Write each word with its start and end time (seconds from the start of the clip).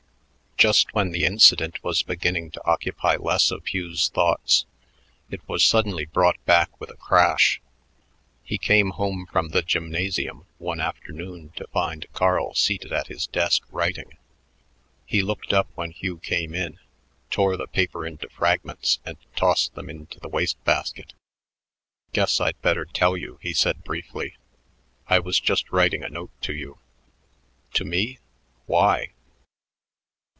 Just 0.57 0.93
when 0.93 1.09
the 1.09 1.25
Incident 1.25 1.83
was 1.83 2.03
beginning 2.03 2.51
to 2.51 2.63
occupy 2.67 3.15
less 3.15 3.49
of 3.49 3.67
Hugh's 3.69 4.09
thoughts, 4.09 4.67
it 5.31 5.41
was 5.49 5.63
suddenly 5.63 6.05
brought 6.05 6.37
back 6.45 6.79
with 6.79 6.91
a 6.91 6.97
crash. 6.97 7.59
He 8.43 8.59
came 8.59 8.91
home 8.91 9.25
from 9.25 9.49
the 9.49 9.63
gymnasium 9.63 10.45
one 10.59 10.79
afternoon 10.79 11.51
to 11.55 11.65
find 11.69 12.05
Carl 12.13 12.53
seated 12.53 12.93
at 12.93 13.07
his 13.07 13.25
desk 13.25 13.63
writing. 13.71 14.17
He 15.07 15.23
looked 15.23 15.51
up 15.51 15.67
when 15.73 15.89
Hugh 15.89 16.17
came 16.19 16.53
in, 16.53 16.77
tore 17.31 17.57
the 17.57 17.65
paper 17.65 18.05
into 18.05 18.29
fragments, 18.29 18.99
and 19.03 19.17
tossed 19.35 19.73
them 19.73 19.89
info 19.89 20.19
the 20.19 20.29
waste 20.29 20.63
basket. 20.63 21.13
"Guess 22.13 22.39
I'd 22.39 22.61
better 22.61 22.85
tell 22.85 23.17
you," 23.17 23.39
he 23.41 23.51
said 23.53 23.83
briefly. 23.83 24.37
"I 25.07 25.17
was 25.17 25.39
just 25.39 25.71
writing 25.71 26.03
a 26.03 26.09
note 26.09 26.29
to 26.41 26.53
you." 26.53 26.77
"To 27.73 27.83
me? 27.83 28.19
Why?" 28.67 29.13